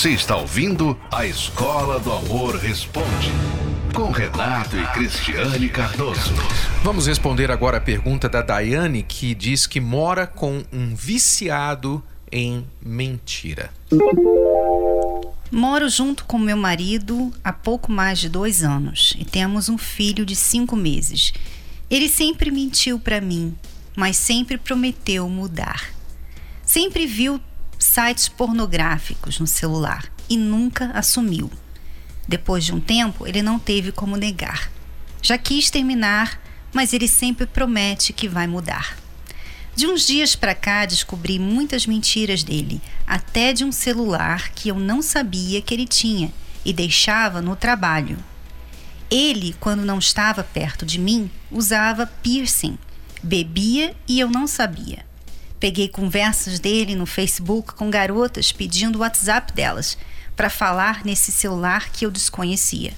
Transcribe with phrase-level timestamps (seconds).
[0.00, 3.30] Você está ouvindo a Escola do Amor Responde.
[3.94, 6.32] Com Renato e Cristiane Cardoso.
[6.82, 12.02] Vamos responder agora a pergunta da Daiane, que diz que mora com um viciado
[12.32, 13.74] em mentira.
[15.52, 20.24] Moro junto com meu marido há pouco mais de dois anos e temos um filho
[20.24, 21.34] de cinco meses.
[21.90, 23.54] Ele sempre mentiu para mim,
[23.94, 25.90] mas sempre prometeu mudar.
[26.64, 27.38] Sempre viu
[27.80, 31.50] sites pornográficos no celular e nunca assumiu.
[32.28, 34.70] Depois de um tempo, ele não teve como negar.
[35.22, 36.40] Já quis terminar,
[36.72, 38.96] mas ele sempre promete que vai mudar.
[39.74, 44.78] De uns dias para cá descobri muitas mentiras dele, até de um celular que eu
[44.78, 46.32] não sabia que ele tinha
[46.64, 48.18] e deixava no trabalho.
[49.10, 52.78] Ele, quando não estava perto de mim, usava piercing,
[53.22, 55.09] bebia e eu não sabia.
[55.60, 59.98] Peguei conversas dele no Facebook com garotas pedindo o WhatsApp delas
[60.34, 62.94] para falar nesse celular que eu desconhecia.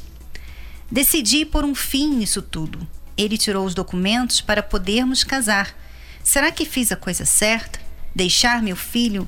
[0.88, 2.86] Decidi por um fim nisso tudo.
[3.16, 5.74] Ele tirou os documentos para podermos casar.
[6.22, 7.80] Será que fiz a coisa certa?
[8.14, 9.26] Deixar meu filho,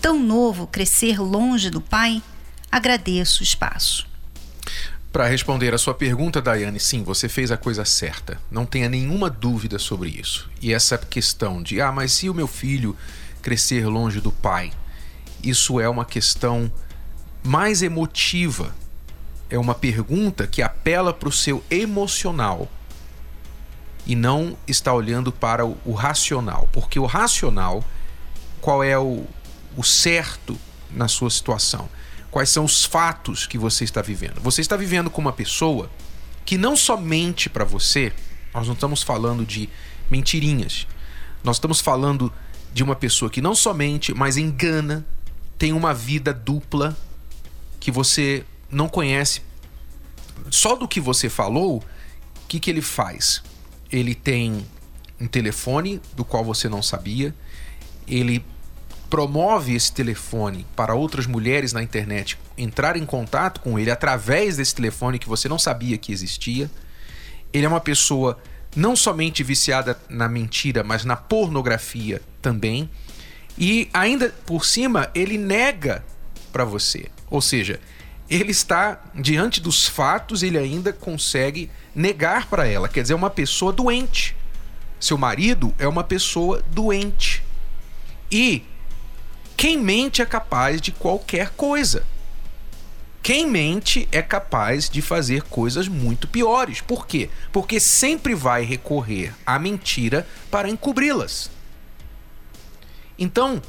[0.00, 2.22] tão novo, crescer longe do pai?
[2.70, 4.06] Agradeço o espaço.
[5.16, 8.38] Para responder a sua pergunta, Daiane, sim, você fez a coisa certa.
[8.50, 10.50] Não tenha nenhuma dúvida sobre isso.
[10.60, 12.94] E essa questão de, ah, mas se o meu filho
[13.40, 14.70] crescer longe do pai?
[15.42, 16.70] Isso é uma questão
[17.42, 18.74] mais emotiva.
[19.48, 22.68] É uma pergunta que apela para o seu emocional
[24.06, 26.68] e não está olhando para o, racional.
[26.74, 27.82] Porque o racional,
[28.60, 29.24] qual é o,
[29.78, 30.58] o certo
[30.90, 31.88] na sua situação?
[32.36, 34.42] Quais são os fatos que você está vivendo?
[34.42, 35.90] Você está vivendo com uma pessoa
[36.44, 38.12] que não somente para você,
[38.52, 39.70] nós não estamos falando de
[40.10, 40.86] mentirinhas.
[41.42, 42.30] Nós estamos falando
[42.74, 45.02] de uma pessoa que não somente, mas engana,
[45.56, 46.94] tem uma vida dupla
[47.80, 49.40] que você não conhece.
[50.50, 53.42] Só do que você falou, o que, que ele faz?
[53.90, 54.66] Ele tem
[55.18, 57.34] um telefone do qual você não sabia,
[58.06, 58.44] ele
[59.08, 64.74] promove esse telefone para outras mulheres na internet entrar em contato com ele através desse
[64.74, 66.70] telefone que você não sabia que existia.
[67.52, 68.38] Ele é uma pessoa
[68.74, 72.90] não somente viciada na mentira, mas na pornografia também.
[73.58, 76.04] E ainda por cima, ele nega
[76.52, 77.06] para você.
[77.30, 77.80] Ou seja,
[78.28, 82.88] ele está diante dos fatos, ele ainda consegue negar para ela.
[82.88, 84.36] Quer dizer, é uma pessoa doente.
[84.98, 87.42] Seu marido é uma pessoa doente.
[88.30, 88.62] E
[89.56, 92.04] quem mente é capaz de qualquer coisa.
[93.22, 96.80] Quem mente é capaz de fazer coisas muito piores.
[96.80, 97.28] Por quê?
[97.52, 101.50] Porque sempre vai recorrer à mentira para encobri-las.
[103.18, 103.60] Então,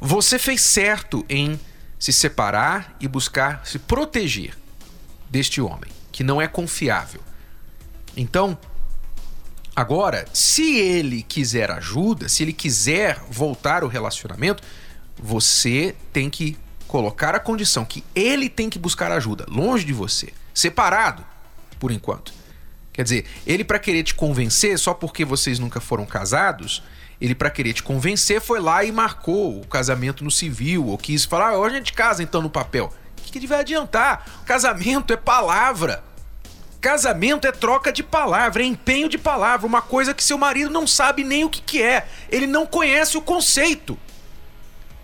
[0.00, 1.60] você fez certo em
[1.98, 4.56] se separar e buscar se proteger
[5.28, 7.20] deste homem, que não é confiável.
[8.16, 8.58] Então,
[9.76, 14.62] agora, se ele quiser ajuda, se ele quiser voltar o relacionamento,
[15.22, 16.56] você tem que
[16.86, 21.24] colocar a condição que ele tem que buscar ajuda, longe de você, separado,
[21.78, 22.32] por enquanto.
[22.92, 26.82] Quer dizer, ele para querer te convencer só porque vocês nunca foram casados,
[27.20, 31.24] ele para querer te convencer foi lá e marcou o casamento no civil, ou quis
[31.24, 32.92] falar, ah, hoje a gente casa então no papel.
[33.18, 34.42] O que, que ele vai adiantar?
[34.44, 36.02] Casamento é palavra.
[36.80, 40.86] Casamento é troca de palavra, é empenho de palavra, uma coisa que seu marido não
[40.86, 42.06] sabe nem o que, que é.
[42.30, 43.98] Ele não conhece o conceito.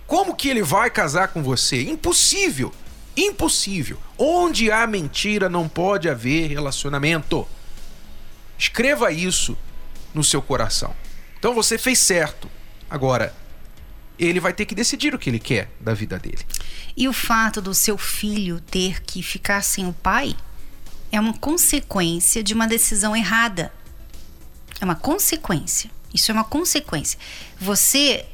[0.07, 1.83] Como que ele vai casar com você?
[1.83, 2.73] Impossível.
[3.17, 3.99] Impossível.
[4.19, 7.47] Onde há mentira não pode haver relacionamento.
[8.59, 9.57] Escreva isso
[10.13, 10.95] no seu coração.
[11.39, 12.51] Então você fez certo.
[12.89, 13.35] Agora,
[14.19, 16.45] ele vai ter que decidir o que ele quer da vida dele.
[16.97, 20.37] E o fato do seu filho ter que ficar sem o pai
[21.11, 23.73] é uma consequência de uma decisão errada.
[24.81, 25.91] É uma consequência.
[26.13, 27.19] Isso é uma consequência.
[27.61, 28.25] Você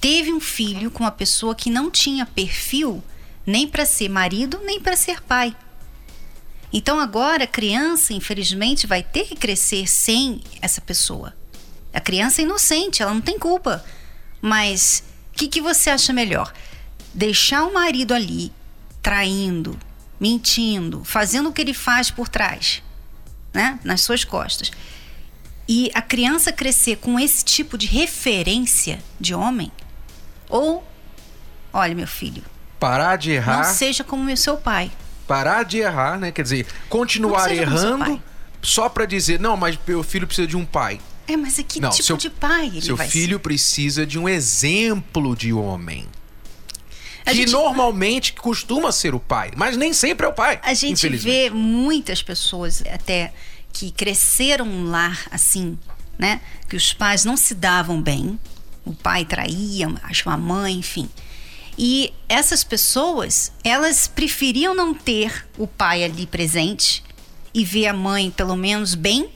[0.00, 3.02] teve um filho com uma pessoa que não tinha perfil
[3.46, 5.56] nem para ser marido, nem para ser pai.
[6.72, 11.34] Então agora a criança, infelizmente, vai ter que crescer sem essa pessoa.
[11.92, 13.84] A criança é inocente, ela não tem culpa.
[14.40, 16.52] Mas o que, que você acha melhor?
[17.14, 18.52] Deixar o marido ali,
[19.02, 19.78] traindo,
[20.20, 22.82] mentindo, fazendo o que ele faz por trás,
[23.52, 23.80] né?
[23.82, 24.70] Nas suas costas.
[25.66, 29.72] E a criança crescer com esse tipo de referência de homem,
[30.48, 30.86] ou,
[31.72, 32.42] olha, meu filho,
[32.80, 33.66] Parar de errar.
[33.66, 34.90] não seja como o seu pai.
[35.26, 36.30] parar de errar, né?
[36.32, 38.22] Quer dizer, continuar errando
[38.62, 41.00] só pra dizer, não, mas meu filho precisa de um pai.
[41.26, 44.26] É, mas é que Não, tipo seu- de pai ele Seu filho precisa de um
[44.28, 46.06] exemplo de homem.
[47.26, 50.58] A que gente- normalmente costuma ser o pai, mas nem sempre é o pai.
[50.62, 53.34] A gente vê muitas pessoas até
[53.70, 55.78] que cresceram num lar assim,
[56.18, 56.40] né?
[56.66, 58.38] Que os pais não se davam bem.
[58.88, 61.10] O pai traía, acho a mãe, enfim.
[61.76, 67.04] E essas pessoas, elas preferiam não ter o pai ali presente
[67.52, 69.30] e ver a mãe pelo menos bem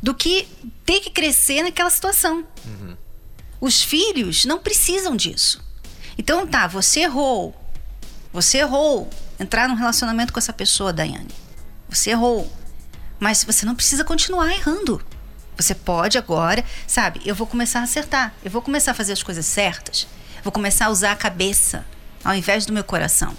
[0.00, 0.46] do que
[0.86, 2.46] ter que crescer naquela situação.
[3.60, 5.60] Os filhos não precisam disso.
[6.16, 7.52] Então tá, você errou.
[8.32, 11.34] Você errou entrar num relacionamento com essa pessoa, Daiane.
[11.88, 12.48] Você errou.
[13.18, 15.04] Mas você não precisa continuar errando.
[15.58, 17.20] Você pode agora, sabe?
[17.26, 18.32] Eu vou começar a acertar.
[18.44, 20.06] Eu vou começar a fazer as coisas certas.
[20.44, 21.84] Vou começar a usar a cabeça
[22.24, 23.36] ao invés do meu coração.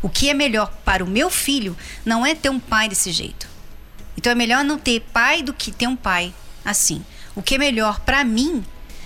[0.00, 3.46] O que é melhor para o meu filho não é ter um pai desse jeito.
[4.16, 6.32] Então é melhor não ter pai do que ter um pai
[6.64, 7.04] assim.
[7.34, 8.64] O que é melhor para mim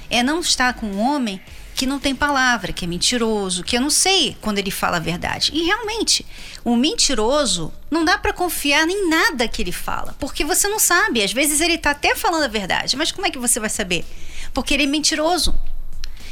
[0.09, 1.41] é não estar com um homem
[1.81, 5.01] que não tem palavra, que é mentiroso, que eu não sei quando ele fala a
[5.01, 5.51] verdade.
[5.55, 6.27] E realmente,
[6.63, 11.23] o mentiroso não dá para confiar em nada que ele fala, porque você não sabe.
[11.23, 14.05] Às vezes ele tá até falando a verdade, mas como é que você vai saber?
[14.53, 15.55] Porque ele é mentiroso.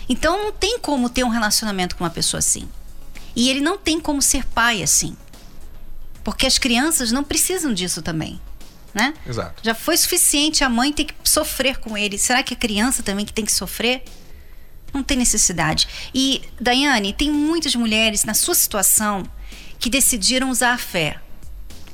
[0.06, 2.68] Então não tem como ter um relacionamento com uma pessoa assim.
[3.34, 5.16] E ele não tem como ser pai assim.
[6.22, 8.38] Porque as crianças não precisam disso também,
[8.92, 9.14] né?
[9.26, 9.62] Exato.
[9.62, 12.18] Já foi suficiente a mãe ter que sofrer com ele.
[12.18, 14.04] Será que a criança também que tem que sofrer?
[14.92, 15.86] Não tem necessidade.
[16.14, 19.22] E, Daiane, tem muitas mulheres na sua situação
[19.78, 21.20] que decidiram usar a fé.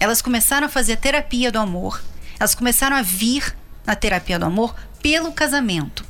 [0.01, 2.03] Elas começaram a fazer a terapia do amor.
[2.39, 6.05] Elas começaram a vir na terapia do amor pelo casamento,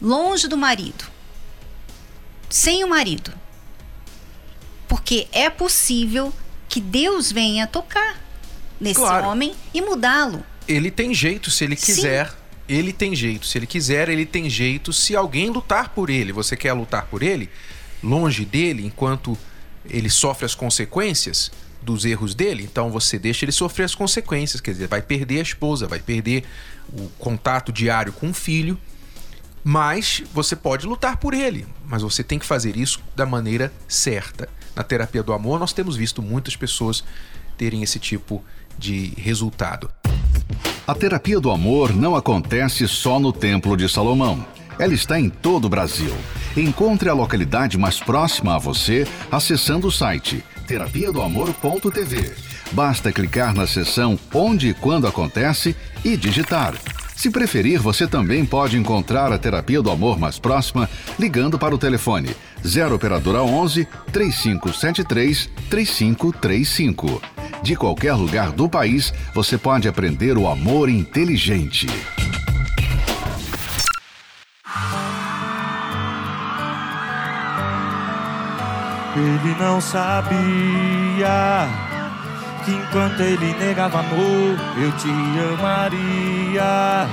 [0.00, 1.04] longe do marido,
[2.50, 3.32] sem o marido.
[4.86, 6.32] Porque é possível
[6.68, 8.20] que Deus venha tocar
[8.80, 9.28] nesse Claro.
[9.28, 10.44] homem e mudá-lo.
[10.68, 11.94] Ele tem jeito se ele Sim.
[12.68, 13.46] Ele tem jeito.
[13.46, 16.32] Se ele quiser, ele tem jeito se alguém lutar por ele.
[16.32, 17.50] Você quer lutar por ele?
[18.02, 19.36] Longe dele, enquanto
[19.88, 21.50] ele sofre as consequências
[21.84, 24.60] dos erros dele, então você deixa ele sofrer as consequências.
[24.60, 26.44] Quer dizer, vai perder a esposa, vai perder
[26.92, 28.78] o contato diário com o filho.
[29.62, 34.48] Mas você pode lutar por ele, mas você tem que fazer isso da maneira certa.
[34.76, 37.02] Na terapia do amor, nós temos visto muitas pessoas
[37.56, 38.44] terem esse tipo de
[39.16, 39.90] resultado.
[40.86, 44.44] A terapia do amor não acontece só no Templo de Salomão.
[44.78, 46.14] Ela está em todo o Brasil.
[46.56, 52.32] Encontre a localidade mais próxima a você acessando o site terapiadoamor.tv.
[52.72, 56.74] Basta clicar na seção Onde e Quando Acontece e digitar.
[57.14, 61.78] Se preferir, você também pode encontrar a terapia do amor mais próxima ligando para o
[61.78, 62.34] telefone
[62.66, 67.33] 0 operadora 11 3573 3535.
[67.62, 71.86] De qualquer lugar do país, você pode aprender o amor inteligente.
[79.16, 81.68] Ele não sabia
[82.64, 85.08] que enquanto ele negava amor, eu te
[85.54, 87.08] amaria.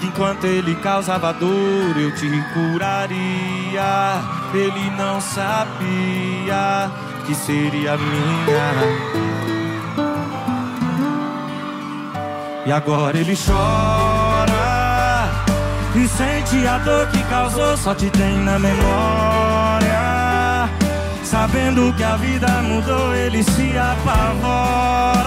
[0.00, 4.22] Que enquanto ele causava dor, eu te curaria.
[4.54, 6.90] Ele não sabia
[7.24, 8.72] que seria minha.
[12.66, 14.64] E agora ele chora
[15.94, 19.94] e sente a dor que causou, só te tem na memória.
[21.22, 25.24] Sabendo que a vida mudou, ele se apavora.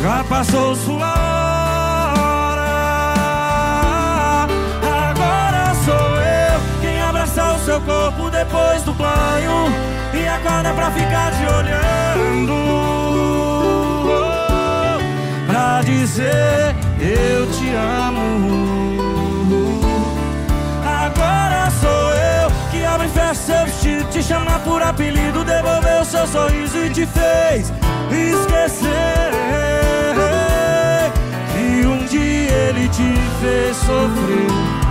[0.00, 1.41] Já passou sua hora.
[8.12, 9.72] Corpo depois do banho
[10.12, 12.52] e acorda pra ficar te olhando.
[15.46, 19.02] Pra dizer eu te amo.
[20.84, 26.26] Agora sou eu que abre festa seu vestido, te chama por apelido, devolveu o seu
[26.26, 27.72] sorriso e te fez
[28.10, 29.32] esquecer
[31.52, 34.81] que um dia ele te fez sofrer,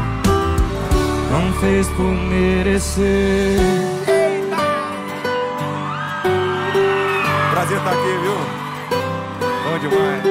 [1.31, 3.59] não fez por merecer.
[7.51, 8.37] Prazer estar aqui, viu?
[9.63, 10.23] Bom demais.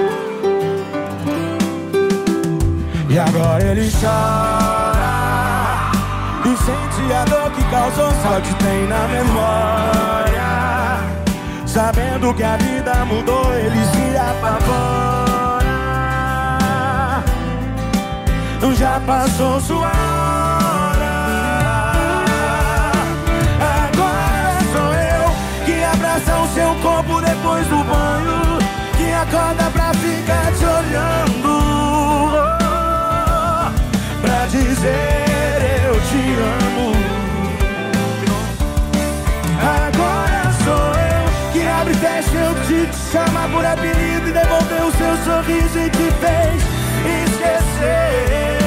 [3.08, 5.90] E agora ele chora
[6.44, 11.00] E sente a dor que causou Só te tem na memória
[11.66, 15.00] Sabendo que a vida mudou Ele se apavora
[18.80, 20.59] Já passou sua
[26.54, 28.58] seu corpo depois do banho
[28.96, 31.60] Que acorda pra ficar te olhando.
[34.20, 36.90] Pra dizer eu te amo.
[39.60, 44.86] Agora sou eu que abre e fecha eu te, te chama por apelido E devolveu
[44.86, 46.62] o seu sorriso e te fez
[47.24, 48.58] esquecer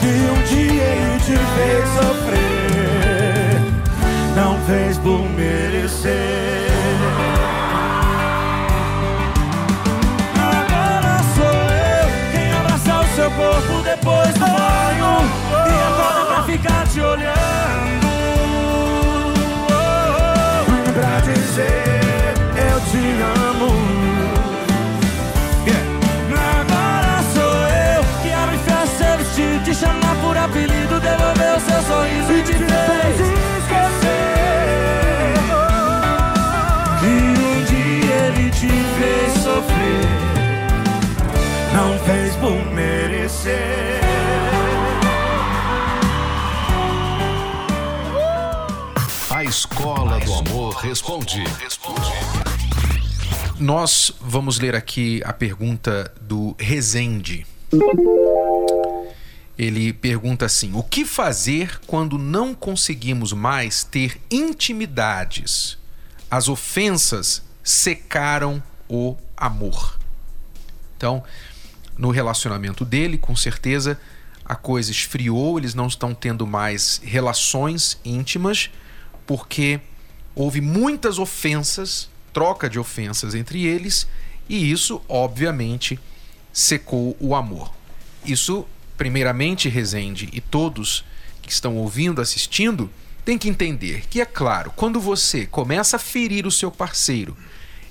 [0.00, 2.52] Que um dia ele te fez sofrer.
[4.34, 5.21] Não fez por
[5.92, 6.21] merecer
[43.42, 44.00] merecer.
[49.30, 51.42] A Escola do Amor Responde.
[53.58, 57.46] Nós vamos ler aqui a pergunta do Rezende.
[59.58, 65.78] Ele pergunta assim: O que fazer quando não conseguimos mais ter intimidades?
[66.30, 69.98] As ofensas secaram o amor.
[70.96, 71.22] Então,
[72.02, 73.96] no relacionamento dele, com certeza
[74.44, 78.70] a coisa esfriou, eles não estão tendo mais relações íntimas,
[79.24, 79.80] porque
[80.34, 84.08] houve muitas ofensas, troca de ofensas entre eles,
[84.48, 85.96] e isso, obviamente,
[86.52, 87.72] secou o amor.
[88.24, 88.66] Isso,
[88.98, 91.04] primeiramente, Rezende e todos
[91.40, 92.90] que estão ouvindo, assistindo,
[93.24, 97.36] tem que entender que, é claro, quando você começa a ferir o seu parceiro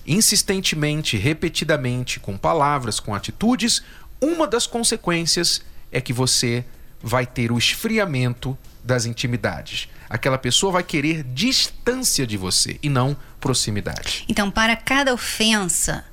[0.05, 3.83] insistentemente, repetidamente, com palavras, com atitudes,
[4.21, 5.61] uma das consequências
[5.91, 6.63] é que você
[7.01, 9.89] vai ter o esfriamento das intimidades.
[10.09, 14.25] Aquela pessoa vai querer distância de você e não proximidade.
[14.29, 16.05] Então, para cada ofensa,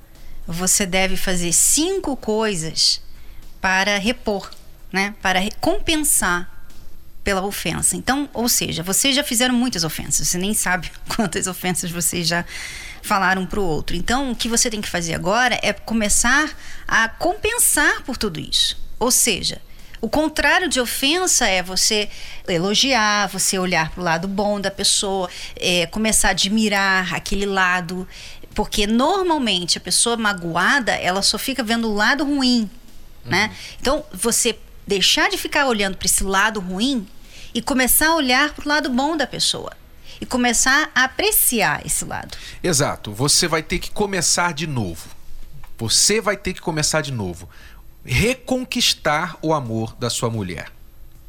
[0.47, 3.03] você deve fazer cinco coisas
[3.61, 4.51] para repor,
[4.93, 5.15] né?
[5.21, 6.58] Para compensar
[7.29, 7.95] pela ofensa.
[7.95, 12.43] Então, ou seja, vocês já fizeram muitas ofensas, você nem sabe quantas ofensas vocês já
[13.03, 13.95] falaram para o outro.
[13.95, 16.51] Então, o que você tem que fazer agora é começar
[16.87, 18.79] a compensar por tudo isso.
[18.99, 19.61] Ou seja,
[20.01, 22.09] o contrário de ofensa é você
[22.49, 28.09] elogiar, você olhar para o lado bom da pessoa, é, começar a admirar aquele lado.
[28.55, 32.71] Porque normalmente a pessoa magoada, ela só fica vendo o lado ruim,
[33.23, 33.55] né?
[33.79, 37.07] Então, você deixar de ficar olhando para esse lado ruim
[37.55, 39.73] e começar a olhar para o lado bom da pessoa.
[40.21, 42.37] E começar a apreciar esse lado.
[42.63, 43.13] Exato.
[43.13, 45.09] Você vai ter que começar de novo.
[45.79, 47.49] Você vai ter que começar de novo.
[48.05, 50.73] Reconquistar o amor da sua mulher.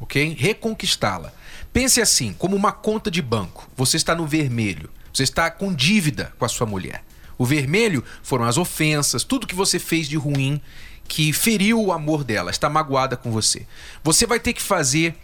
[0.00, 0.34] Ok?
[0.38, 1.32] Reconquistá-la.
[1.72, 3.68] Pense assim, como uma conta de banco.
[3.76, 4.90] Você está no vermelho.
[5.12, 7.04] Você está com dívida com a sua mulher.
[7.38, 10.60] O vermelho foram as ofensas, tudo que você fez de ruim
[11.08, 13.66] que feriu o amor dela, está magoada com você.
[14.04, 15.16] Você vai ter que fazer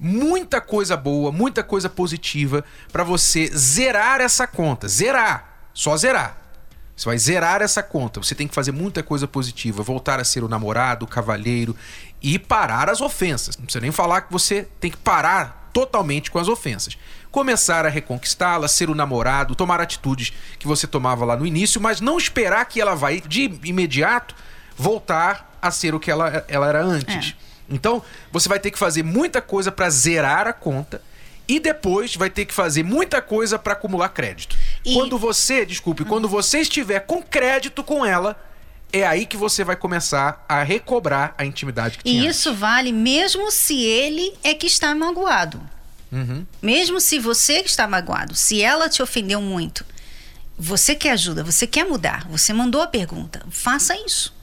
[0.00, 4.88] muita coisa boa, muita coisa positiva para você zerar essa conta.
[4.88, 6.38] Zerar, só zerar.
[6.96, 8.22] Você vai zerar essa conta.
[8.22, 11.76] Você tem que fazer muita coisa positiva, voltar a ser o namorado, o cavalheiro
[12.22, 13.56] e parar as ofensas.
[13.56, 16.98] Não precisa nem falar que você tem que parar totalmente com as ofensas.
[17.30, 22.00] Começar a reconquistá-la, ser o namorado, tomar atitudes que você tomava lá no início, mas
[22.00, 24.34] não esperar que ela vai de imediato
[24.76, 27.34] voltar a ser o que ela, ela era antes.
[27.70, 28.02] Então,
[28.32, 31.00] você vai ter que fazer muita coisa para zerar a conta
[31.46, 34.56] e depois vai ter que fazer muita coisa para acumular crédito.
[34.84, 38.40] E- Quando você, desculpe, quando você estiver com crédito com ela,
[38.92, 42.22] é aí que você vai começar a recobrar a intimidade que tinha.
[42.22, 45.60] E isso vale mesmo se ele é que está magoado.
[46.10, 46.44] Uhum.
[46.60, 49.84] Mesmo se você que está magoado, se ela te ofendeu muito,
[50.58, 54.34] você quer ajuda, você quer mudar, você mandou a pergunta, faça isso.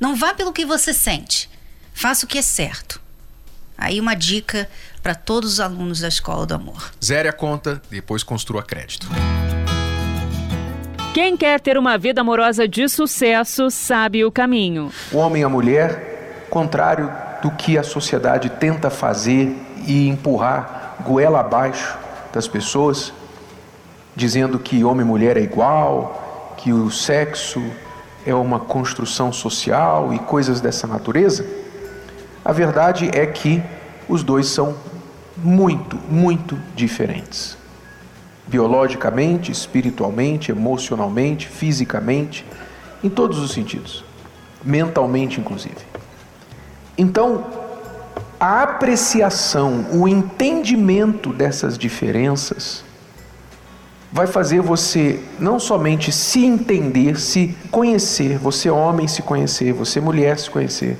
[0.00, 1.48] Não vá pelo que você sente,
[1.94, 3.00] faça o que é certo.
[3.78, 4.68] Aí uma dica
[5.02, 6.92] para todos os alunos da Escola do Amor.
[7.02, 9.08] Zere a conta, depois construa crédito.
[11.14, 14.90] Quem quer ter uma vida amorosa de sucesso sabe o caminho.
[15.12, 21.40] O homem e a mulher, contrário do que a sociedade tenta fazer e empurrar goela
[21.40, 21.96] abaixo
[22.32, 23.12] das pessoas,
[24.16, 27.62] dizendo que homem e mulher é igual, que o sexo
[28.26, 31.46] é uma construção social e coisas dessa natureza,
[32.44, 33.62] a verdade é que
[34.08, 34.76] os dois são
[35.36, 37.56] muito, muito diferentes.
[38.46, 42.44] Biologicamente, espiritualmente, emocionalmente, fisicamente,
[43.02, 44.04] em todos os sentidos,
[44.62, 45.76] mentalmente inclusive.
[46.96, 47.44] Então,
[48.38, 52.84] a apreciação, o entendimento dessas diferenças
[54.12, 60.38] vai fazer você não somente se entender, se conhecer, você homem se conhecer, você mulher
[60.38, 60.98] se conhecer,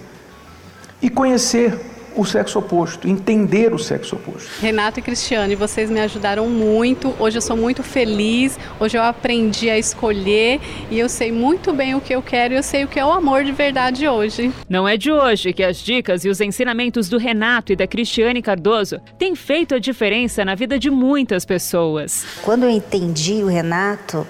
[1.05, 1.79] e conhecer
[2.17, 4.49] o sexo oposto, entender o sexo oposto.
[4.59, 7.15] Renato e Cristiane, vocês me ajudaram muito.
[7.19, 8.59] Hoje eu sou muito feliz.
[8.81, 12.57] Hoje eu aprendi a escolher e eu sei muito bem o que eu quero e
[12.57, 14.51] eu sei o que é o amor de verdade hoje.
[14.67, 18.41] Não é de hoje que as dicas e os ensinamentos do Renato e da Cristiane
[18.41, 22.25] Cardoso têm feito a diferença na vida de muitas pessoas.
[22.43, 24.27] Quando eu entendi o Renato,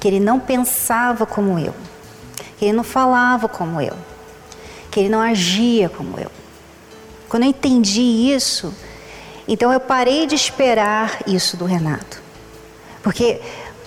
[0.00, 1.74] que ele não pensava como eu,
[2.58, 4.13] que ele não falava como eu,
[4.94, 6.30] que ele não agia como eu.
[7.28, 8.72] Quando eu entendi isso,
[9.48, 12.22] então eu parei de esperar isso do Renato.
[13.02, 13.40] Porque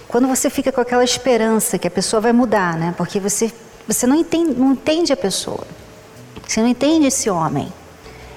[0.10, 2.94] quando você fica com aquela esperança que a pessoa vai mudar, né?
[2.98, 3.54] Porque você
[3.88, 5.66] você não entende, não entende a pessoa.
[6.46, 7.72] Você não entende esse homem.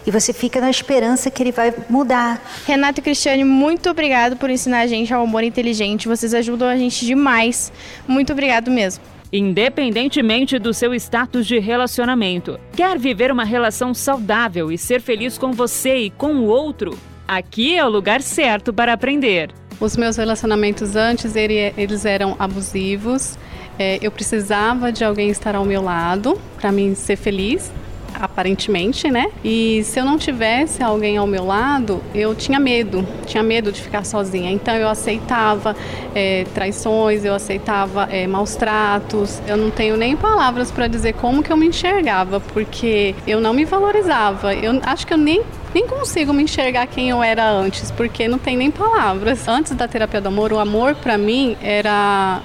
[0.07, 2.41] E você fica na esperança que ele vai mudar.
[2.69, 6.07] Renato e Cristiane, muito obrigado por ensinar a gente ao amor inteligente.
[6.07, 7.73] Vocês ajudam a gente demais.
[8.07, 9.03] Muito obrigado mesmo.
[9.33, 15.53] Independentemente do seu status de relacionamento, quer viver uma relação saudável e ser feliz com
[15.53, 16.99] você e com o outro?
[17.29, 19.51] Aqui é o lugar certo para aprender.
[19.79, 23.39] Os meus relacionamentos antes, ele- eles eram abusivos.
[23.79, 27.73] É, eu precisava de alguém estar ao meu lado para mim ser feliz,
[28.21, 29.27] aparentemente, né?
[29.43, 33.81] E se eu não tivesse alguém ao meu lado, eu tinha medo, tinha medo de
[33.81, 34.51] ficar sozinha.
[34.51, 35.75] Então eu aceitava
[36.15, 39.41] é, traições, eu aceitava é, maus tratos.
[39.47, 43.55] Eu não tenho nem palavras para dizer como que eu me enxergava, porque eu não
[43.55, 44.55] me valorizava.
[44.55, 48.39] Eu acho que eu nem nem consigo me enxergar quem eu era antes, porque não
[48.39, 49.47] tem nem palavras.
[49.47, 52.43] Antes da terapia do amor, o amor para mim era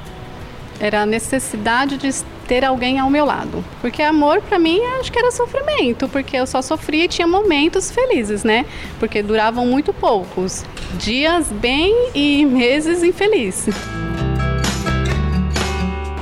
[0.80, 2.08] era a necessidade de
[2.48, 3.64] ter alguém ao meu lado.
[3.82, 7.92] Porque amor para mim acho que era sofrimento, porque eu só sofria e tinha momentos
[7.92, 8.66] felizes, né?
[9.00, 10.64] Porque duravam muito poucos.
[10.98, 13.76] Dias bem e meses infelizes.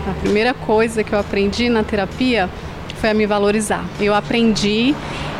[0.10, 2.50] A primeira coisa que eu aprendi na terapia
[3.00, 3.86] foi a me valorizar.
[4.00, 4.96] Eu aprendi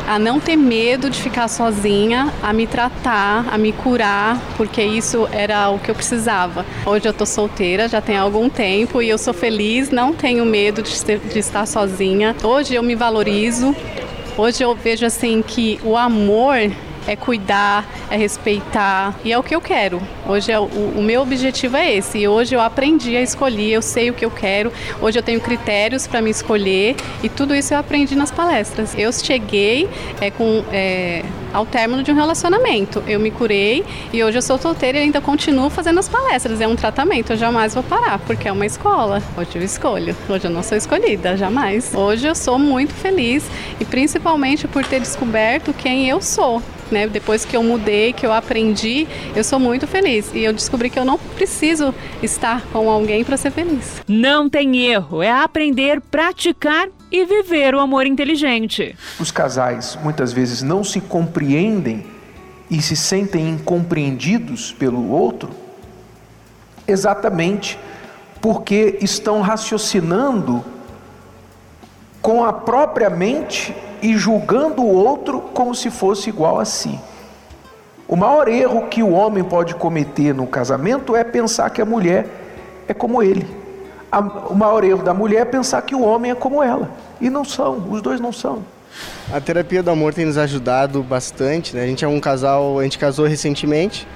[0.06, 5.26] a não ter medo de ficar sozinha, a me tratar, a me curar, porque isso
[5.32, 6.64] era o que eu precisava.
[6.84, 10.82] Hoje eu tô solteira, já tem algum tempo e eu sou feliz, não tenho medo
[10.82, 12.34] de, ser- de estar sozinha.
[12.42, 13.74] Hoje eu me valorizo.
[14.36, 16.56] Hoje eu vejo assim que o amor
[17.06, 20.00] é cuidar, é respeitar e é o que eu quero.
[20.26, 22.18] Hoje é o, o meu objetivo é esse.
[22.18, 24.72] E hoje eu aprendi a escolher, eu sei o que eu quero.
[25.00, 28.94] Hoje eu tenho critérios para me escolher e tudo isso eu aprendi nas palestras.
[28.96, 29.88] Eu cheguei
[30.20, 31.22] é, com é,
[31.54, 33.02] ao término de um relacionamento.
[33.06, 36.60] Eu me curei e hoje eu sou solteira e ainda continuo fazendo as palestras.
[36.60, 39.22] É um tratamento, eu jamais vou parar, porque é uma escola.
[39.38, 40.16] Hoje eu escolho.
[40.28, 41.94] Hoje eu não sou escolhida, jamais.
[41.94, 43.44] Hoje eu sou muito feliz
[43.78, 46.60] e principalmente por ter descoberto quem eu sou.
[46.90, 47.06] Né?
[47.06, 50.30] Depois que eu mudei, que eu aprendi, eu sou muito feliz.
[50.34, 54.02] E eu descobri que eu não preciso estar com alguém para ser feliz.
[54.08, 58.96] Não tem erro, é aprender, praticar e viver o amor inteligente.
[59.20, 62.06] Os casais muitas vezes não se compreendem
[62.70, 65.50] e se sentem incompreendidos pelo outro,
[66.86, 67.78] exatamente
[68.40, 70.64] porque estão raciocinando
[72.20, 76.98] com a própria mente e julgando o outro como se fosse igual a si.
[78.06, 82.26] O maior erro que o homem pode cometer no casamento é pensar que a mulher
[82.86, 83.63] é como ele.
[84.14, 86.90] A- o maior erro da mulher é pensar que o homem é como ela.
[87.20, 88.62] E não são, os dois não são.
[89.32, 91.82] A terapia do amor tem nos ajudado bastante, né?
[91.82, 94.06] A gente é um casal, a gente casou recentemente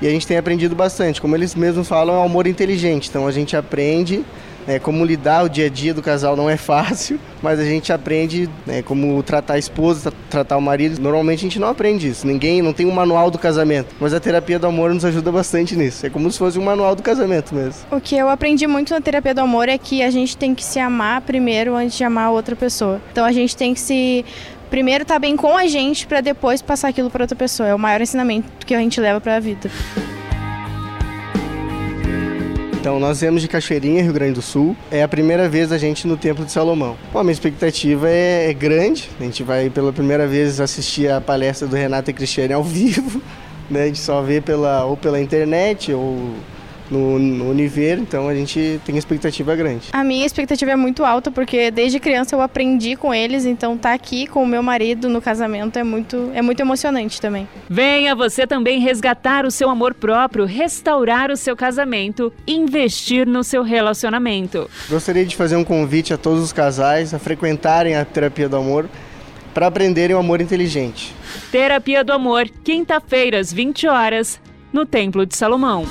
[0.00, 1.20] e a gente tem aprendido bastante.
[1.20, 3.08] Como eles mesmos falam, é um amor inteligente.
[3.08, 4.24] Então a gente aprende
[4.70, 7.92] né, como lidar o dia a dia do casal não é fácil, mas a gente
[7.92, 11.00] aprende né, como tratar a esposa, tra- tratar o marido.
[11.00, 12.24] Normalmente a gente não aprende isso.
[12.26, 15.74] Ninguém não tem um manual do casamento, mas a terapia do amor nos ajuda bastante
[15.74, 16.06] nisso.
[16.06, 17.80] É como se fosse um manual do casamento mesmo.
[17.90, 20.64] O que eu aprendi muito na terapia do amor é que a gente tem que
[20.64, 23.00] se amar primeiro antes de amar a outra pessoa.
[23.10, 24.24] Então a gente tem que se
[24.70, 27.68] primeiro estar bem com a gente para depois passar aquilo para outra pessoa.
[27.68, 29.68] É o maior ensinamento que a gente leva para a vida.
[32.80, 34.74] Então, nós viemos de Cachoeirinha, Rio Grande do Sul.
[34.90, 36.96] É a primeira vez da gente no Templo de Salomão.
[37.12, 39.10] Bom, a minha expectativa é, é grande.
[39.20, 43.20] A gente vai pela primeira vez assistir a palestra do Renato e Cristiane ao vivo.
[43.68, 43.82] Né?
[43.82, 46.32] A gente só vê pela, ou pela internet ou
[46.90, 47.98] no, no Univer.
[47.98, 49.88] Então, a gente tem expectativa grande.
[49.92, 53.92] A minha expectativa é muito alta porque desde criança eu aprendi com eles, então estar
[53.92, 57.48] aqui com o meu marido no casamento é muito é muito emocionante também.
[57.68, 63.62] Venha você também resgatar o seu amor próprio, restaurar o seu casamento, investir no seu
[63.62, 64.68] relacionamento.
[64.88, 68.88] Gostaria de fazer um convite a todos os casais a frequentarem a terapia do amor
[69.54, 71.14] para aprenderem o amor inteligente.
[71.50, 74.40] Terapia do Amor, quinta-feira às 20 horas,
[74.72, 75.84] no Templo de Salomão.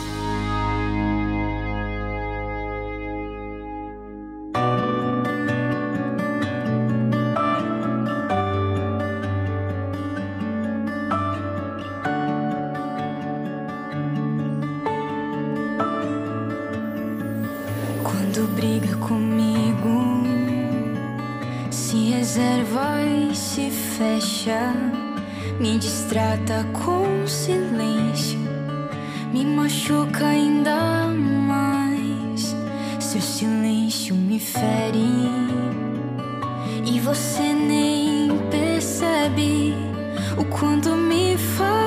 [29.34, 31.08] Me machuca ainda
[31.48, 32.56] mais.
[33.00, 35.30] Seu silêncio me fere
[36.86, 39.74] e você nem percebe
[40.38, 41.79] o quanto me faz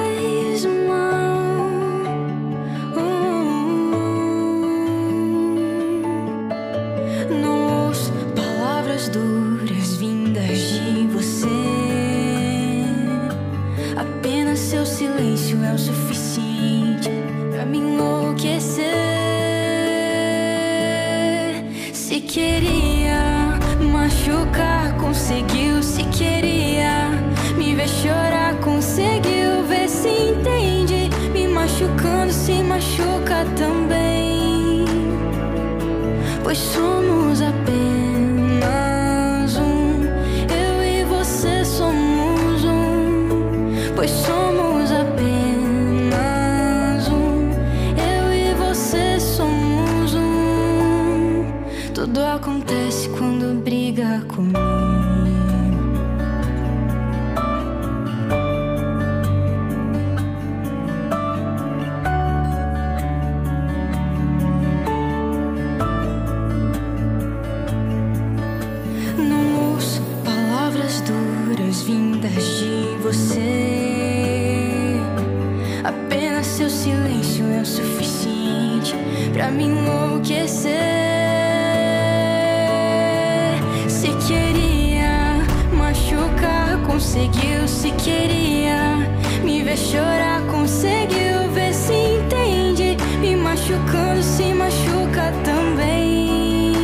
[89.73, 92.95] Pra chorar conseguiu ver se entende.
[93.23, 96.75] Me machucando se machuca também.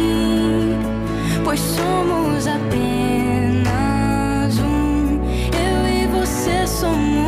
[1.45, 3.69] Pois somos apenas
[4.61, 5.21] um.
[5.53, 7.28] Eu e você somos